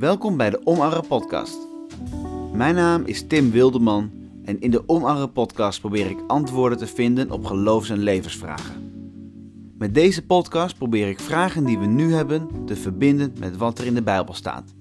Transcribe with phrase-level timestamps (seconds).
[0.00, 1.58] Welkom bij de Omarre Podcast.
[2.52, 4.10] Mijn naam is Tim Wildeman
[4.44, 8.92] en in de Omarre Podcast probeer ik antwoorden te vinden op geloofs- en levensvragen.
[9.78, 13.86] Met deze podcast probeer ik vragen die we nu hebben te verbinden met wat er
[13.86, 14.74] in de Bijbel staat.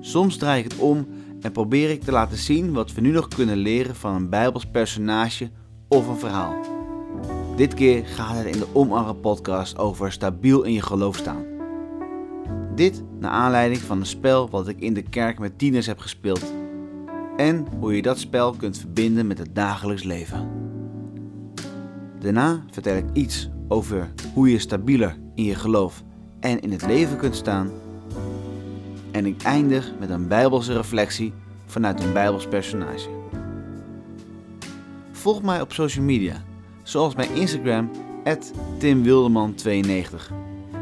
[0.00, 1.06] Soms draai ik het om
[1.40, 4.66] en probeer ik te laten zien wat we nu nog kunnen leren van een Bijbels
[4.66, 5.50] personage
[5.88, 6.54] of een verhaal.
[7.56, 11.49] Dit keer gaat het in de Omarre podcast over stabiel in je geloof staan.
[12.74, 16.52] Dit naar aanleiding van een spel wat ik in de kerk met tieners heb gespeeld.
[17.36, 20.48] En hoe je dat spel kunt verbinden met het dagelijks leven.
[22.18, 26.02] Daarna vertel ik iets over hoe je stabieler in je geloof
[26.40, 27.70] en in het leven kunt staan.
[29.10, 31.32] En ik eindig met een bijbelse reflectie
[31.66, 33.08] vanuit een bijbels personage.
[35.12, 36.42] Volg mij op social media,
[36.82, 37.90] zoals mijn Instagram
[38.78, 40.32] timwildeman92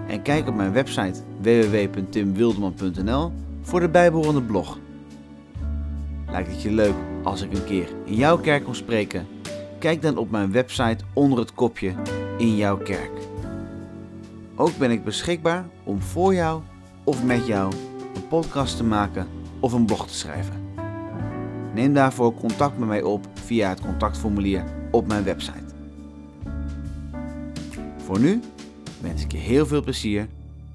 [0.08, 4.78] en kijk op mijn website www.timwildeman.nl voor de bijbehorende blog.
[6.30, 9.26] Lijkt het je leuk als ik een keer in jouw kerk kom spreken?
[9.78, 11.94] Kijk dan op mijn website onder het kopje
[12.38, 13.10] in jouw kerk.
[14.54, 16.62] Ook ben ik beschikbaar om voor jou
[17.04, 17.72] of met jou
[18.14, 19.26] een podcast te maken
[19.60, 20.66] of een blog te schrijven.
[21.74, 25.74] Neem daarvoor contact met mij op via het contactformulier op mijn website.
[28.04, 28.40] Voor nu
[29.00, 30.28] wens ik je heel veel plezier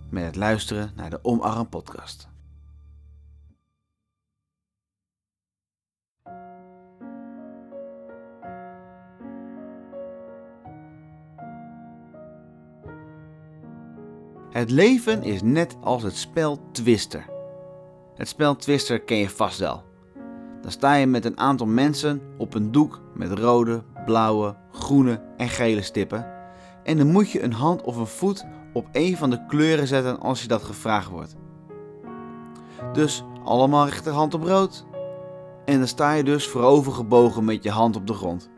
[0.09, 2.31] met het luisteren naar de Omarm podcast.
[14.51, 17.25] Het leven is net als het spel Twister.
[18.15, 19.83] Het spel Twister ken je vast wel.
[20.61, 25.49] Dan sta je met een aantal mensen op een doek met rode, blauwe, groene en
[25.49, 26.42] gele stippen.
[26.83, 30.19] En dan moet je een hand of een voet op een van de kleuren zetten
[30.19, 31.35] als je dat gevraagd wordt.
[32.93, 34.85] Dus allemaal rechterhand op rood.
[35.65, 38.49] En dan sta je dus voorovergebogen met je hand op de grond.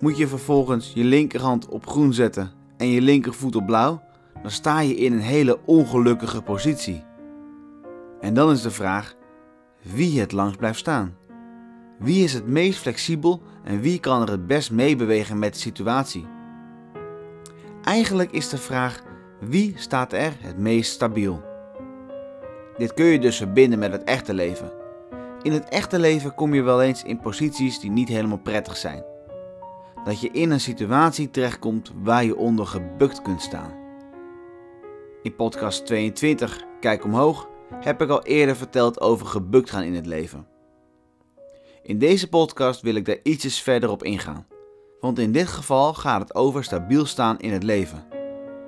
[0.00, 4.02] Moet je vervolgens je linkerhand op groen zetten en je linkervoet op blauw,
[4.42, 7.04] dan sta je in een hele ongelukkige positie.
[8.20, 9.14] En dan is de vraag
[9.82, 11.16] wie het langst blijft staan.
[11.98, 16.26] Wie is het meest flexibel en wie kan er het best meebewegen met de situatie?
[17.82, 19.02] Eigenlijk is de vraag
[19.40, 21.42] wie staat er het meest stabiel?
[22.76, 24.72] Dit kun je dus verbinden met het echte leven.
[25.42, 29.04] In het echte leven kom je wel eens in posities die niet helemaal prettig zijn.
[30.04, 33.72] Dat je in een situatie terechtkomt waar je onder gebukt kunt staan.
[35.22, 40.06] In podcast 22, Kijk omhoog, heb ik al eerder verteld over gebukt gaan in het
[40.06, 40.46] leven.
[41.82, 44.46] In deze podcast wil ik daar ietsjes verder op ingaan.
[45.02, 48.04] Want in dit geval gaat het over stabiel staan in het leven.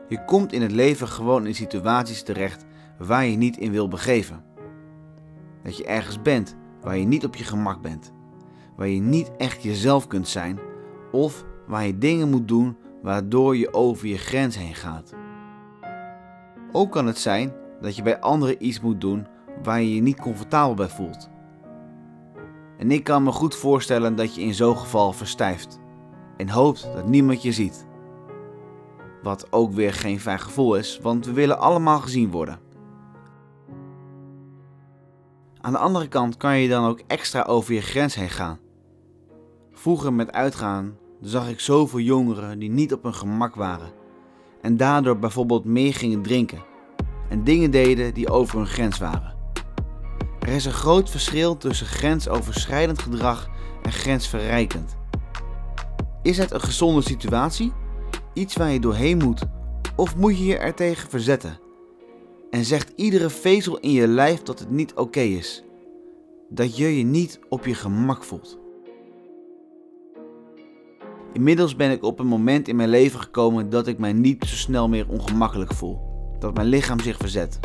[0.09, 2.65] Je komt in het leven gewoon in situaties terecht
[2.99, 4.45] waar je niet in wil begeven.
[5.63, 8.13] Dat je ergens bent waar je niet op je gemak bent.
[8.77, 10.59] Waar je niet echt jezelf kunt zijn.
[11.13, 15.13] Of waar je dingen moet doen waardoor je over je grens heen gaat.
[16.73, 19.27] Ook kan het zijn dat je bij anderen iets moet doen
[19.63, 21.31] waar je je niet comfortabel bij voelt.
[22.79, 25.83] En ik kan me goed voorstellen dat je in zo'n geval verstijft
[26.37, 27.87] en hoopt dat niemand je ziet.
[29.23, 32.59] Wat ook weer geen fijn gevoel is, want we willen allemaal gezien worden.
[35.61, 38.59] Aan de andere kant kan je dan ook extra over je grens heen gaan.
[39.73, 43.93] Vroeger met uitgaan zag ik zoveel jongeren die niet op hun gemak waren
[44.61, 46.63] en daardoor bijvoorbeeld meer gingen drinken
[47.29, 49.35] en dingen deden die over hun grens waren.
[50.41, 53.49] Er is een groot verschil tussen grensoverschrijdend gedrag
[53.83, 54.97] en grensverrijkend.
[56.25, 57.73] Is het een gezonde situatie?
[58.33, 59.43] Iets waar je doorheen moet?
[59.97, 61.59] Of moet je je er tegen verzetten?
[62.51, 65.65] En zegt iedere vezel in je lijf dat het niet oké is?
[66.49, 68.59] Dat je je niet op je gemak voelt?
[71.33, 74.55] Inmiddels ben ik op een moment in mijn leven gekomen dat ik mij niet zo
[74.57, 75.99] snel meer ongemakkelijk voel.
[76.39, 77.61] Dat mijn lichaam zich verzet.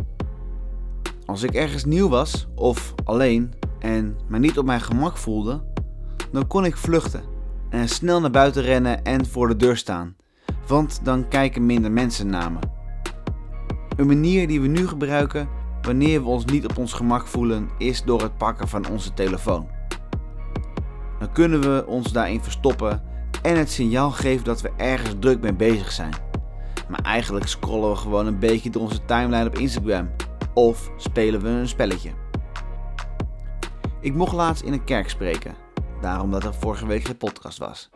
[1.26, 5.64] Als ik ergens nieuw was of alleen en me niet op mijn gemak voelde,
[6.32, 7.38] dan kon ik vluchten
[7.70, 10.16] en snel naar buiten rennen en voor de deur staan,
[10.68, 12.60] want dan kijken minder mensen naar me.
[13.96, 15.50] Een manier die we nu gebruiken
[15.82, 19.68] wanneer we ons niet op ons gemak voelen is door het pakken van onze telefoon.
[21.20, 23.04] Dan kunnen we ons daarin verstoppen
[23.42, 26.14] en het signaal geven dat we ergens druk mee bezig zijn.
[26.90, 30.10] Maar eigenlijk scrollen we gewoon een beetje door onze timeline op Instagram
[30.54, 32.12] of spelen we een spelletje.
[34.02, 35.56] Ik mocht laatst in een kerk spreken,
[36.02, 37.90] daarom dat er vorige week geen podcast was.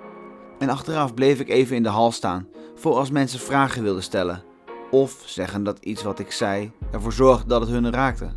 [0.59, 4.43] En achteraf bleef ik even in de hal staan voor als mensen vragen wilden stellen
[4.91, 8.29] of zeggen dat iets wat ik zei ervoor zorgde dat het hun raakte.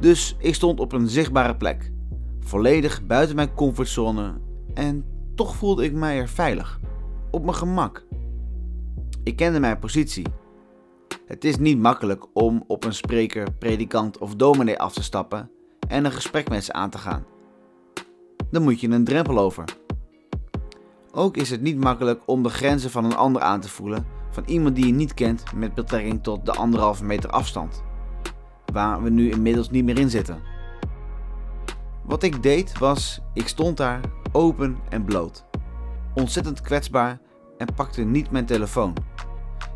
[0.00, 1.92] Dus ik stond op een zichtbare plek,
[2.40, 4.34] volledig buiten mijn comfortzone
[4.74, 6.80] en toch voelde ik mij er veilig,
[7.30, 8.04] op mijn gemak.
[9.22, 10.26] Ik kende mijn positie.
[11.26, 15.50] Het is niet makkelijk om op een spreker, predikant of dominee af te stappen
[15.88, 17.35] en een gesprek met ze aan te gaan.
[18.50, 19.64] Dan moet je een drempel over.
[21.12, 24.42] Ook is het niet makkelijk om de grenzen van een ander aan te voelen, van
[24.46, 27.82] iemand die je niet kent met betrekking tot de anderhalve meter afstand,
[28.72, 30.42] waar we nu inmiddels niet meer in zitten.
[32.04, 34.00] Wat ik deed was, ik stond daar
[34.32, 35.44] open en bloot,
[36.14, 37.20] ontzettend kwetsbaar
[37.58, 38.92] en pakte niet mijn telefoon.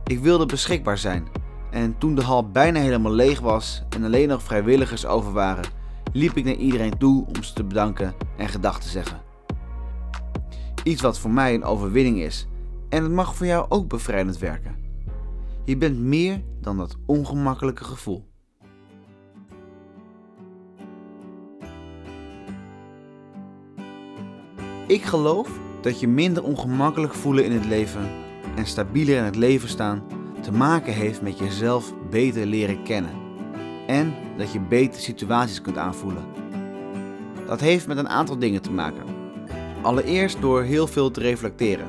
[0.04, 1.28] Ik wilde beschikbaar zijn
[1.70, 5.64] en toen de hal bijna helemaal leeg was en alleen nog vrijwilligers over waren,
[6.12, 9.20] liep ik naar iedereen toe om ze te bedanken en gedag te zeggen.
[10.84, 12.46] Iets wat voor mij een overwinning is
[12.88, 14.76] en het mag voor jou ook bevrijdend werken.
[15.64, 18.28] Je bent meer dan dat ongemakkelijke gevoel.
[24.86, 25.48] Ik geloof
[25.80, 28.08] dat je minder ongemakkelijk voelen in het leven
[28.56, 30.02] en stabieler in het leven staan
[30.40, 33.12] te maken heeft met jezelf beter leren kennen
[33.86, 36.24] en dat je beter situaties kunt aanvoelen.
[37.46, 39.04] Dat heeft met een aantal dingen te maken.
[39.82, 41.86] Allereerst door heel veel te reflecteren.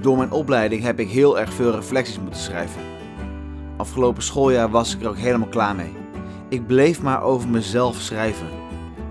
[0.00, 2.80] Door mijn opleiding heb ik heel erg veel reflecties moeten schrijven.
[3.76, 5.92] Afgelopen schooljaar was ik er ook helemaal klaar mee.
[6.48, 8.48] Ik bleef maar over mezelf schrijven.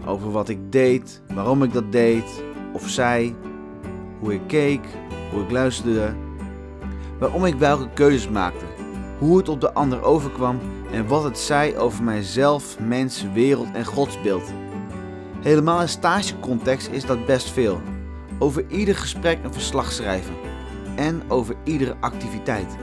[0.06, 3.36] Over wat ik deed, waarom ik dat deed, of zei,
[4.20, 4.82] hoe ik keek,
[5.32, 6.14] hoe ik luisterde,
[7.20, 8.66] waarom ik welke keuzes maakte,
[9.18, 10.60] hoe het op de ander overkwam
[10.92, 14.54] en wat het zei over mijzelf, mens, wereld en godsbeeld.
[15.42, 17.82] Helemaal in stagecontext is dat best veel.
[18.40, 20.34] Over ieder gesprek een verslag schrijven
[20.96, 22.78] en over iedere activiteit.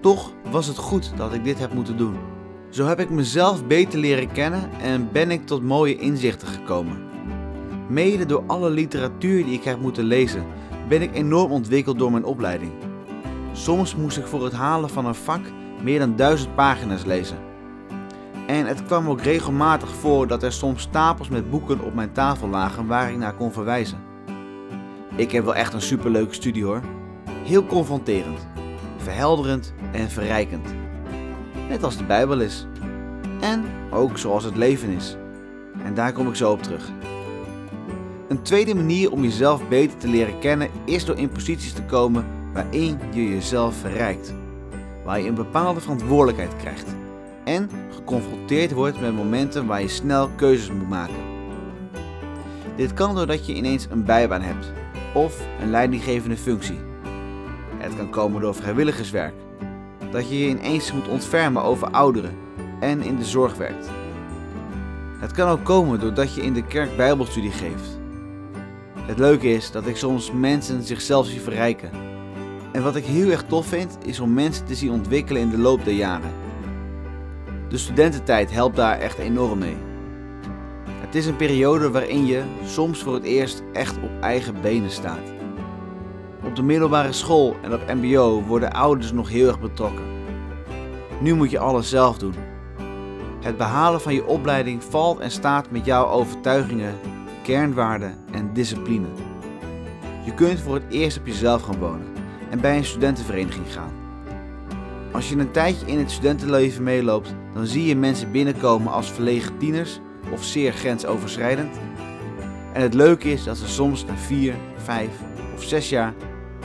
[0.00, 2.16] Toch was het goed dat ik dit heb moeten doen.
[2.68, 7.08] Zo heb ik mezelf beter leren kennen en ben ik tot mooie inzichten gekomen.
[7.88, 10.44] Mede door alle literatuur die ik heb moeten lezen,
[10.88, 12.72] ben ik enorm ontwikkeld door mijn opleiding.
[13.52, 15.40] Soms moest ik voor het halen van een vak
[15.82, 17.38] meer dan duizend pagina's lezen.
[18.46, 22.48] En het kwam ook regelmatig voor dat er soms stapels met boeken op mijn tafel
[22.48, 23.98] lagen waar ik naar kon verwijzen.
[25.16, 26.80] Ik heb wel echt een superleuke studie hoor.
[27.44, 28.46] Heel confronterend,
[28.96, 30.68] verhelderend en verrijkend.
[31.68, 32.66] Net als de Bijbel is.
[33.40, 35.16] En ook zoals het leven is.
[35.84, 36.90] En daar kom ik zo op terug.
[38.28, 42.24] Een tweede manier om jezelf beter te leren kennen is door in posities te komen
[42.52, 44.34] waarin je jezelf verrijkt.
[45.04, 46.94] Waar je een bepaalde verantwoordelijkheid krijgt
[47.44, 51.28] en geconfronteerd wordt met momenten waar je snel keuzes moet maken.
[52.76, 54.72] Dit kan doordat je ineens een bijbaan hebt
[55.14, 56.78] of een leidinggevende functie.
[57.78, 59.34] Het kan komen door vrijwilligerswerk,
[60.10, 62.36] dat je je ineens moet ontfermen over ouderen
[62.80, 63.90] en in de zorg werkt.
[65.18, 68.00] Het kan ook komen doordat je in de kerk bijbelstudie geeft
[69.10, 71.90] het leuke is dat ik soms mensen zichzelf zie verrijken.
[72.72, 75.58] En wat ik heel erg tof vind, is om mensen te zien ontwikkelen in de
[75.58, 76.30] loop der jaren.
[77.68, 79.76] De studententijd helpt daar echt enorm mee.
[80.88, 85.32] Het is een periode waarin je soms voor het eerst echt op eigen benen staat.
[86.44, 90.04] Op de middelbare school en op MBO worden ouders nog heel erg betrokken.
[91.20, 92.34] Nu moet je alles zelf doen.
[93.40, 96.94] Het behalen van je opleiding valt en staat met jouw overtuigingen
[97.42, 99.06] kernwaarden en discipline.
[100.24, 102.19] Je kunt voor het eerst op jezelf gaan wonen
[102.50, 103.92] en bij een studentenvereniging gaan.
[105.12, 109.58] Als je een tijdje in het studentenleven meeloopt, dan zie je mensen binnenkomen als verlegen
[109.58, 110.00] tieners
[110.32, 111.76] of zeer grensoverschrijdend.
[112.72, 115.08] En het leuke is dat ze soms na 4, 5
[115.54, 116.14] of 6 jaar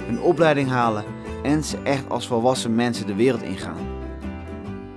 [0.07, 1.03] een opleiding halen
[1.43, 3.77] en ze echt als volwassen mensen de wereld ingaan.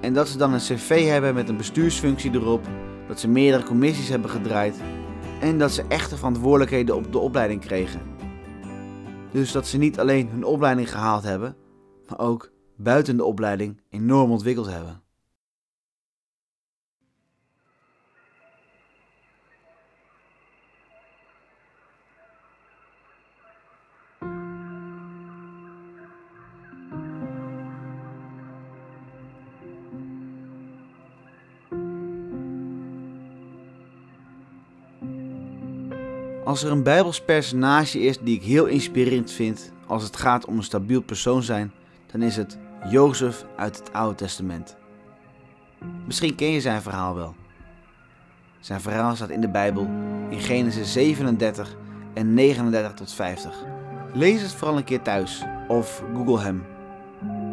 [0.00, 2.66] En dat ze dan een cv hebben met een bestuursfunctie erop,
[3.08, 4.76] dat ze meerdere commissies hebben gedraaid
[5.40, 8.00] en dat ze echte verantwoordelijkheden op de opleiding kregen.
[9.32, 11.56] Dus dat ze niet alleen hun opleiding gehaald hebben,
[12.08, 15.02] maar ook buiten de opleiding enorm ontwikkeld hebben.
[36.48, 40.56] Als er een Bijbels personage is die ik heel inspirerend vind als het gaat om
[40.56, 41.72] een stabiel persoon zijn,
[42.12, 42.58] dan is het
[42.90, 44.76] Jozef uit het Oude Testament.
[46.06, 47.34] Misschien ken je zijn verhaal wel.
[48.60, 49.88] Zijn verhaal staat in de Bijbel
[50.28, 51.76] in Genesis 37
[52.14, 53.64] en 39 tot 50.
[54.12, 56.64] Lees het vooral een keer thuis of google hem.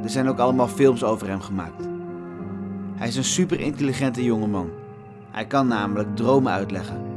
[0.04, 1.88] Er zijn ook allemaal films over hem gemaakt.
[2.96, 4.70] Hij is een super intelligente jongeman.
[5.32, 7.15] Hij kan namelijk dromen uitleggen.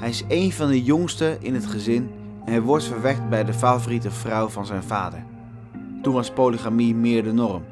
[0.00, 2.10] Hij is een van de jongsten in het gezin
[2.44, 5.24] en hij wordt verwekt bij de favoriete vrouw van zijn vader.
[6.02, 7.64] Toen was polygamie meer de norm.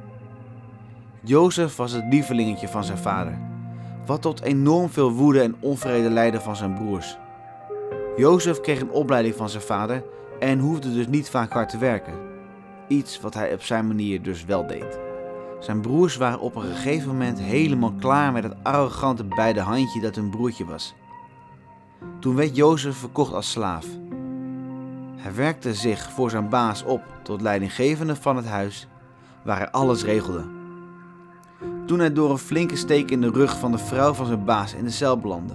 [1.23, 3.39] Jozef was het lievelingetje van zijn vader,
[4.07, 7.17] wat tot enorm veel woede en onvrede leidde van zijn broers.
[8.17, 10.05] Jozef kreeg een opleiding van zijn vader
[10.41, 12.15] en hoefde dus niet vaak hard te werken.
[12.89, 14.99] Iets wat hij op zijn manier dus wel deed.
[15.61, 20.15] Zijn broers waren op een gegeven moment helemaal klaar met het arrogante beide handje dat
[20.15, 20.95] hun broertje was.
[22.19, 23.87] Toen werd Jozef verkocht als slaaf.
[25.17, 28.89] Hij werkte zich voor zijn baas op tot leidinggevende van het huis,
[29.45, 30.45] waar hij alles regelde.
[31.87, 34.75] Toen hij door een flinke steek in de rug van de vrouw van zijn baas
[34.75, 35.55] in de cel belandde.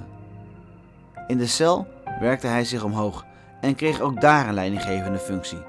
[1.28, 1.88] In de cel
[2.20, 3.26] werkte hij zich omhoog
[3.62, 5.62] en kreeg ook daar een leidinggevende functie.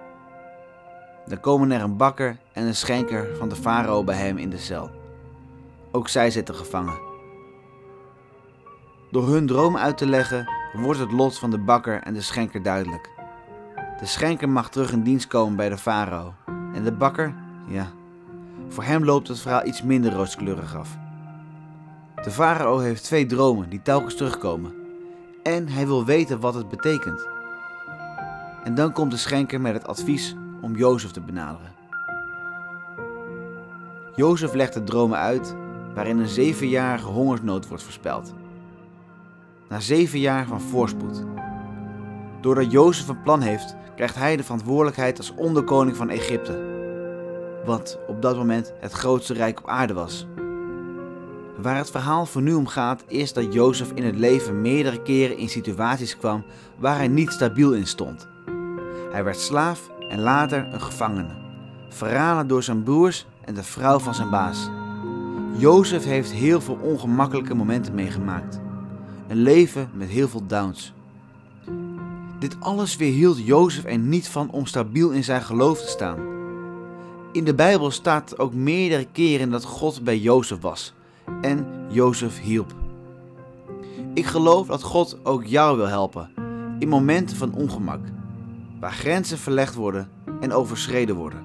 [1.27, 4.59] Dan komen er een bakker en een schenker van de farao bij hem in de
[4.59, 4.91] cel.
[5.93, 6.99] Ook zij zitten gevangen.
[9.11, 10.49] Door hun droom uit te leggen
[10.83, 13.11] wordt het lot van de bakker en de schenker duidelijk.
[14.01, 16.35] De schenker mag terug in dienst komen bij de farao.
[16.75, 17.35] En de bakker,
[17.67, 17.87] ja,
[18.69, 20.97] voor hem loopt het verhaal iets minder rooskleurig af.
[22.23, 24.75] De farao heeft twee dromen die telkens terugkomen.
[25.43, 27.29] En hij wil weten wat het betekent.
[28.65, 31.73] En dan komt de schenker met het advies om Jozef te benaderen.
[34.15, 35.55] Jozef legt de dromen uit
[35.95, 38.35] waarin een zevenjarige hongersnood wordt voorspeld.
[39.75, 41.25] Na zeven jaar van voorspoed.
[42.41, 46.61] Doordat Jozef een plan heeft, krijgt hij de verantwoordelijkheid als onderkoning van Egypte.
[47.65, 50.27] Wat op dat moment het grootste rijk op aarde was.
[51.57, 55.37] Waar het verhaal voor nu om gaat, is dat Jozef in het leven meerdere keren
[55.39, 56.45] in situaties kwam
[56.79, 58.29] waar hij niet stabiel in stond.
[59.13, 61.35] Hij werd slaaf en later een gevangene,
[61.89, 64.71] verraden door zijn broers en de vrouw van zijn baas.
[65.57, 68.64] Jozef heeft heel veel ongemakkelijke momenten meegemaakt.
[69.29, 70.93] Een leven met heel veel downs.
[72.39, 76.19] Dit alles weerhield Jozef er niet van om stabiel in zijn geloof te staan.
[77.33, 80.93] In de Bijbel staat ook meerdere keren dat God bij Jozef was
[81.41, 82.73] en Jozef hielp.
[84.15, 86.31] Ik geloof dat God ook jou wil helpen
[86.79, 88.01] in momenten van ongemak,
[88.81, 90.09] waar grenzen verlegd worden
[90.41, 91.43] en overschreden worden.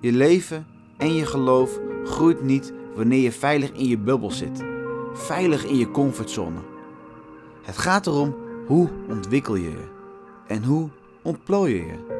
[0.00, 4.64] Je leven en je geloof groeit niet wanneer je veilig in je bubbel zit,
[5.14, 6.74] veilig in je comfortzone.
[7.66, 9.88] Het gaat erom hoe ontwikkel je je
[10.46, 10.88] en hoe
[11.22, 12.14] ontplooi je je.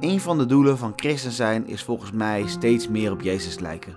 [0.00, 3.96] Een van de doelen van christen zijn is volgens mij steeds meer op Jezus lijken.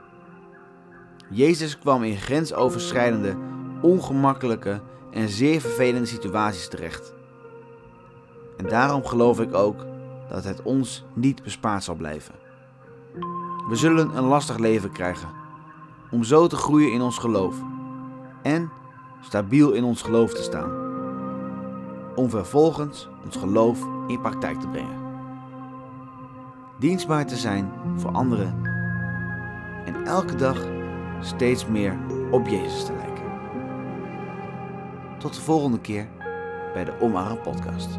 [1.30, 3.38] Jezus kwam in grensoverschrijdende,
[3.82, 7.14] ongemakkelijke en zeer vervelende situaties terecht.
[8.58, 9.86] En daarom geloof ik ook
[10.30, 12.36] dat het ons niet bespaard zal blijven.
[13.70, 15.30] We zullen een lastig leven krijgen,
[16.12, 17.56] om zo te groeien in ons geloof
[18.42, 18.72] en
[19.22, 20.72] stabiel in ons geloof te staan,
[22.16, 25.00] om vervolgens ons geloof in praktijk te brengen.
[26.80, 28.66] Dienstbaar te zijn voor anderen
[29.86, 30.68] en elke dag
[31.20, 31.98] steeds meer
[32.32, 33.10] op Jezus te lijken.
[35.20, 36.08] Tot de volgende keer
[36.74, 37.90] bij de Omarm Podcast.